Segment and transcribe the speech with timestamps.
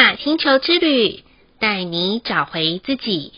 [0.00, 1.22] 雅星球之旅，
[1.58, 3.34] 带你找回自己。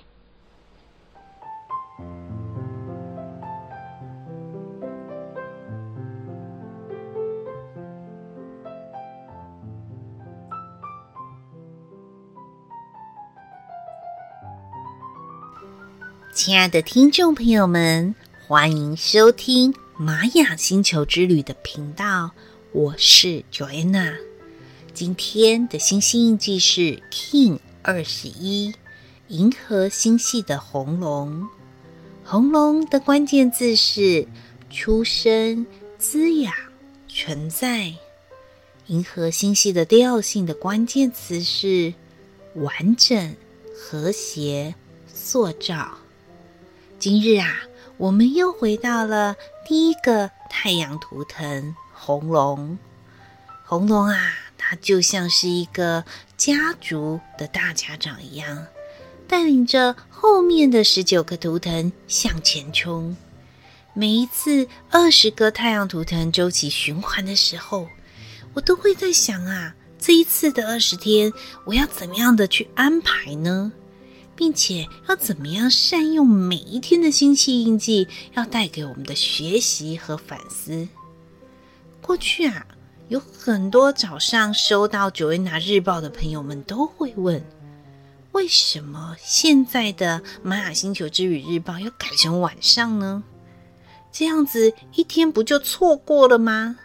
[16.32, 18.14] 亲爱的听众朋友们，
[18.46, 22.30] 欢迎收听玛雅星球之旅的频道，
[22.70, 24.31] 我是 Joanna。
[24.94, 28.74] 今天的星星印记是 King 二十一，
[29.28, 31.48] 银河星系的红龙。
[32.22, 34.28] 红龙的关键字是
[34.68, 35.66] 出生、
[35.98, 36.52] 滋养、
[37.08, 37.94] 存在。
[38.88, 41.94] 银河星系的调性的关键词是
[42.56, 43.34] 完整、
[43.74, 44.74] 和谐、
[45.06, 45.96] 塑造。
[46.98, 47.62] 今日啊，
[47.96, 49.36] 我们又回到了
[49.66, 52.78] 第一个太阳图腾红龙。
[53.64, 54.34] 红龙啊，
[54.72, 56.02] 它就像是一个
[56.38, 58.66] 家族的大家长一样，
[59.28, 63.14] 带领着后面的十九个图腾向前冲。
[63.92, 67.86] 每一次二十个太阳图腾周期循环的时候，
[68.54, 71.30] 我都会在想啊，这一次的二十天，
[71.66, 73.70] 我要怎么样的去安排呢？
[74.34, 80.88] 并且要怎么样善用每一天的星系印记，要带给我们的学习和反思。
[82.00, 82.66] 过去啊，
[83.12, 87.44] 有很多早上收到九位拿日报的朋友们都会问：
[88.32, 93.22] 为什么现在的玛雅星球之旅日报要改成晚上呢？
[94.10, 96.78] 这样子一天不就错过了吗？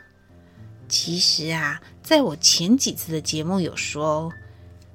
[0.89, 4.29] 其实啊，在我前几次的节目有说。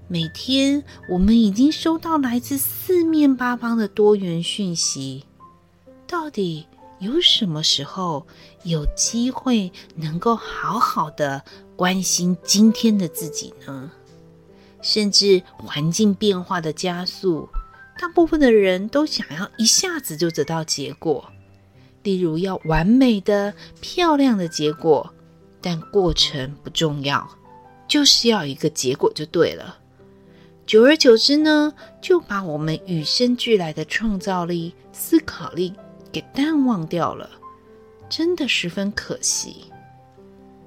[0.09, 5.25] 每天，我们已经收到来自四面八方的多元讯息。
[6.07, 6.67] 到底
[7.03, 8.25] 有什么时候
[8.63, 11.43] 有机会能够好好的
[11.75, 13.91] 关心今天的自己呢？
[14.81, 17.49] 甚至环境变化的加速，
[18.01, 21.29] 大部分的人都想要一下子就得到结果，
[22.05, 25.13] 例如要完美的、漂亮的结果，
[25.61, 27.29] 但过程不重要，
[27.89, 29.79] 就是要一个结果就对了。
[30.65, 35.75] 久而久之呢，就把我们与生俱来的创造力、思考力
[36.13, 37.31] 给淡忘掉了，
[38.09, 39.65] 真的十分可惜。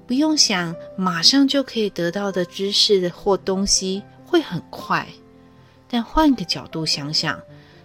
[0.06, 5.06] 不用想，马上就可以得到的知识或东西会很快，
[5.88, 7.40] 但换个角度想想，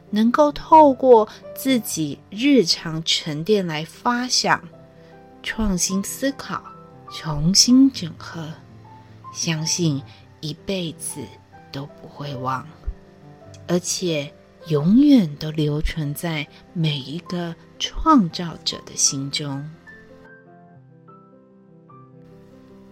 [0.10, 4.62] 能够透过自己日常沉淀来发想、
[5.44, 6.64] 创新思考、
[7.12, 8.52] 重新整合，
[9.34, 10.02] 相信
[10.42, 11.22] 一辈子。
[11.74, 12.68] 都不会忘，
[13.66, 14.30] 而且
[14.68, 19.68] 永远都留存在每一个创造者的心中。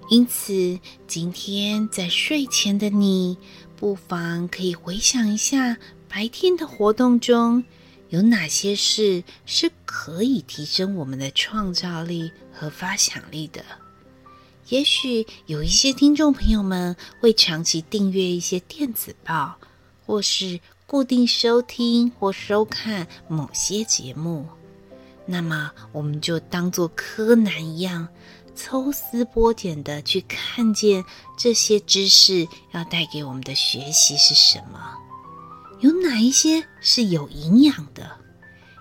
[0.10, 3.38] 因此，今天在睡前的你，
[3.76, 5.78] 不妨可以回想一下
[6.08, 7.64] 白天的活动中
[8.10, 13.64] 有哪些事是可以提升我们的创造力和发想力的。
[14.70, 19.60] 也许有一些听众朋友们会长期订阅一些电子报，
[20.06, 24.48] 或是固定收听或收看某些节目。
[25.24, 28.08] 那么，我们就当做柯南一样，
[28.56, 31.06] 抽丝剥茧的去看见
[31.38, 34.80] 这些知识要带给我们的学习是什么？
[35.82, 38.10] 有哪一些是有营养的？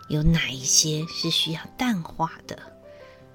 [0.09, 2.59] 有哪一些是需要淡化的？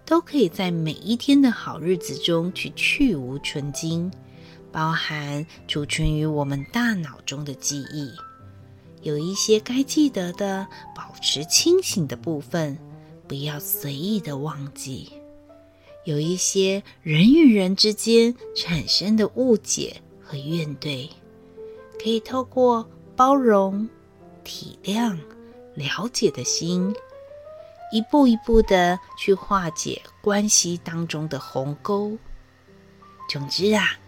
[0.03, 4.12] 都可以在每一天的好日子中去去芜存菁，
[4.72, 8.12] 包含储存于我们大脑中的记忆。
[9.03, 10.66] 有一些该记得的，
[10.96, 12.78] 保持清醒的部分，
[13.28, 15.12] 不要随意的忘记。
[16.06, 21.09] 有一些人与人之间产生的误解和怨怼，
[22.02, 23.88] 可以透过包容、
[24.44, 25.18] 体谅、
[25.75, 26.94] 了解的心。
[27.92, 32.18] 一步一步的去化解关系当中的鸿沟。
[33.30, 34.00] 总之啊，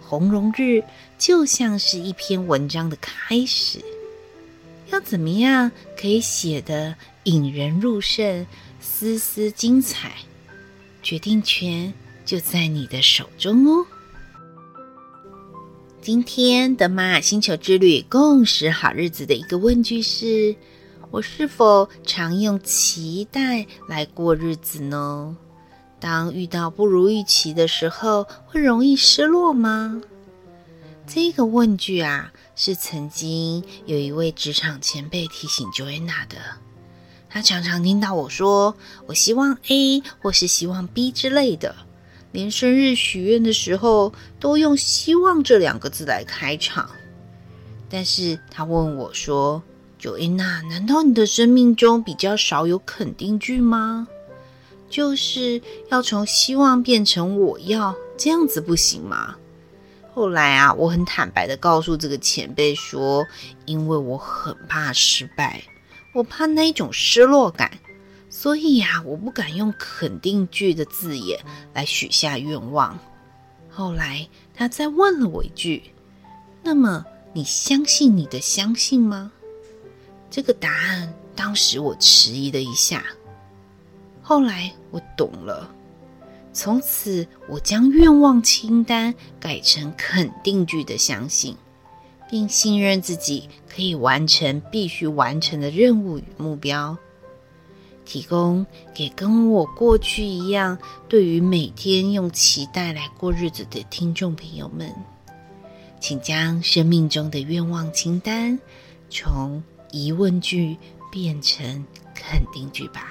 [0.00, 0.82] 红龙日
[1.18, 3.84] 就像是一篇文章的开始，
[4.94, 6.94] 要怎么样可以写得
[7.24, 8.46] 引人入胜、
[8.78, 10.12] 丝丝精彩？
[11.02, 11.92] 决定权
[12.24, 13.84] 就在你的手中哦。
[16.00, 20.54] 今天的玛雅星球之旅共识好日子的一个问句是。
[21.10, 25.36] 我是否常用期待来过日子呢？
[25.98, 30.00] 当遇到不如预期的时候，会容易失落吗？
[31.06, 36.36] 这个问句啊，是曾经有一位职场前辈提醒 Joanna 的。
[37.28, 41.74] 他常常听到我说：“我希望 A，或是希望 B 之类的。”
[42.30, 46.90] 连生日许愿的时候都用“希望”这两个字来开场。
[47.88, 49.62] 但是他问我说
[50.00, 54.08] ：“Joanna，难道你的生命中比较少有肯定句吗？
[54.88, 55.60] 就是
[55.90, 59.36] 要从希望变成我要，这样子不行吗？”
[60.14, 63.26] 后来啊，我很坦白的告诉这个前辈说
[63.66, 65.64] ：“因为我很怕失败，
[66.12, 67.72] 我怕那一种失落感。”
[68.30, 71.40] 所以呀，我不敢用肯定句的字眼
[71.72, 72.96] 来许下愿望。
[73.68, 75.82] 后来他再问了我一句
[76.62, 79.32] ：“那么你相信你的相信吗？”
[80.30, 83.04] 这个答案当时我迟疑了一下，
[84.22, 85.68] 后来我懂了。
[86.54, 91.56] 从此，我将愿望清单改成肯定句的相信，
[92.30, 96.96] 并信任自己可以完成必须完成的任务与目标。
[98.04, 98.64] 提供
[98.94, 100.78] 给跟我过去一样，
[101.08, 104.94] 对于每天用期待来过日子的听众朋友们，
[105.98, 108.58] 请将生命中的愿望清单
[109.10, 110.76] 从疑问句
[111.10, 111.84] 变成
[112.14, 113.10] 肯定句吧。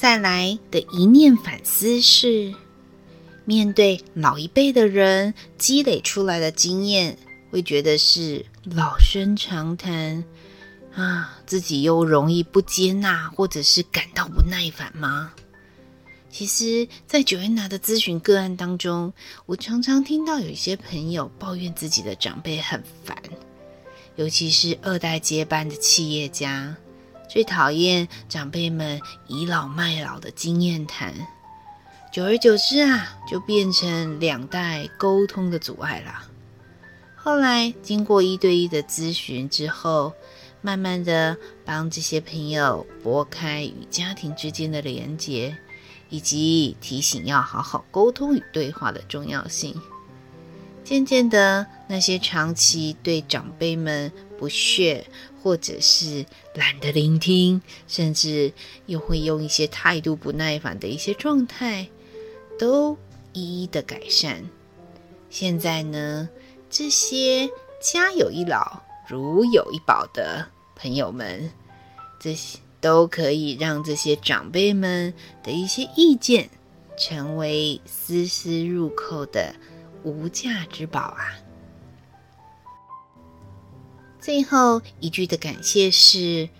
[0.00, 2.54] 再来的一念反思是，
[3.44, 7.18] 面对老一辈的人积累出来的经验。
[7.50, 10.22] 会觉得是老生常谈
[10.94, 15.32] 啊，自己又容易不接纳，或者是感到不耐烦吗？
[16.30, 19.12] 其实，在 Joanna 的咨询个案当中，
[19.46, 23.20] 我常常听到有一些朋友抱怨自己的长辈很烦，
[24.14, 26.76] 尤其是二代接班的企业家，
[27.28, 31.14] 最讨厌长辈们倚老卖老的经验谈，
[32.10, 36.22] 久而久之啊，就变成两代沟通的阻碍了。
[37.14, 40.14] 后来经过一对一的咨询之后，
[40.62, 41.36] 慢慢的
[41.66, 45.54] 帮这些朋友拨开与家庭之间的连结，
[46.08, 49.78] 以及提醒要好好沟通与对话的重要性。
[50.82, 55.04] 渐渐的，那些长期对长辈们不屑，
[55.42, 56.24] 或者是
[56.54, 58.52] 懒得聆听，甚至
[58.86, 61.88] 又会用一些态度不耐烦的一些状态，
[62.58, 62.96] 都
[63.32, 64.44] 一一的改善。
[65.28, 66.28] 现在呢，
[66.70, 67.50] 这些
[67.82, 70.46] 家有一老，如有一宝的
[70.76, 71.50] 朋友们，
[72.20, 75.12] 这些都可以让这些长辈们
[75.42, 76.48] 的一些意见，
[76.96, 79.54] 成为丝丝入扣的
[80.04, 81.36] 无价之宝啊！
[84.28, 86.50] 最后一句的感谢是：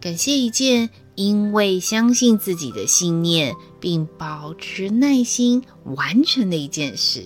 [0.00, 7.24] 感谢一件因为相信自己的信念，并保持耐心完成的一件事。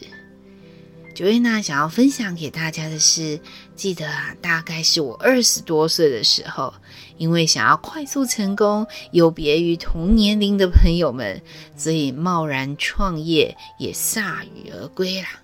[1.15, 3.39] Joanna 想要分享给大家的是，
[3.77, 6.73] 记得啊，大概是我二十多岁的时候，
[7.19, 11.43] 因为想要快速成功，有别于同年龄的朋友们，
[11.77, 15.42] 所以贸然创业，也铩羽而归啦。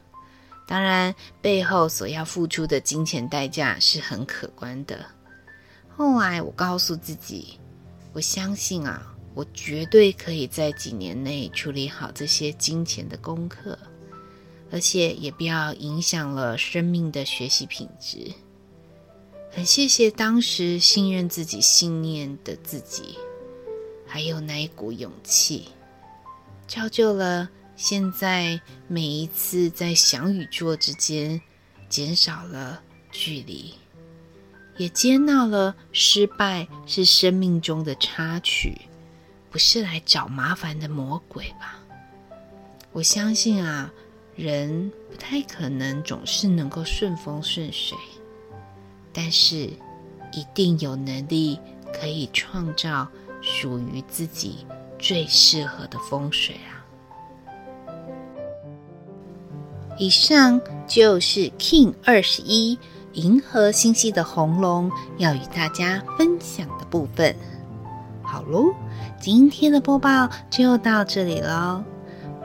[0.68, 5.04] 当然，背后所要付出的金钱代价是很可观的。
[5.96, 7.58] 后来，我告诉自己，
[8.12, 13.76] 我相信啊，我绝对可以在几年内处理好这些金钱的功课。
[14.70, 18.30] 而且也不要影响了生命的学习品质。
[19.50, 23.16] 很谢谢当时信任自己信念的自己，
[24.06, 25.68] 还有那一股勇气，
[26.66, 27.48] 造就了
[27.78, 31.40] 现在每一次在想与做之间
[31.88, 32.82] 减少了
[33.12, 33.72] 距离，
[34.76, 38.76] 也接纳了失败是生命中的插曲，
[39.48, 41.78] 不是来找麻烦的魔鬼吧。
[42.92, 43.90] 我相信啊。
[44.34, 47.98] 人不太可能总是能够顺风顺水，
[49.12, 49.68] 但是
[50.30, 51.58] 一定有能力
[51.92, 53.08] 可以创造
[53.42, 54.64] 属于自己
[54.96, 56.77] 最适合的风水啊！
[59.98, 62.78] 以上就是 King 二十一
[63.12, 67.34] 银河星系的红龙要与大家分享的部分。
[68.22, 68.74] 好喽，
[69.20, 71.82] 今天的播报就到这里喽，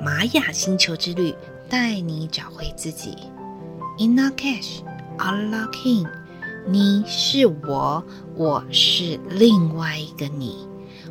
[0.04, 1.34] 玛雅星球之旅。
[1.70, 3.18] 带你找回自己
[3.98, 4.82] ，Inna Cash,
[5.18, 6.08] Allah King，
[6.68, 8.04] 你是我，
[8.36, 10.68] 我是另外一个你，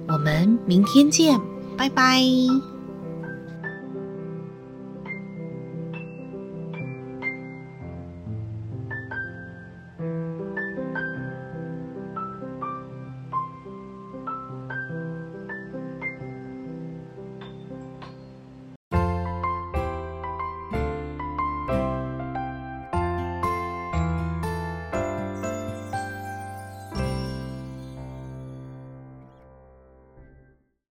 [0.07, 1.41] 我们明天见，
[1.77, 2.23] 拜拜。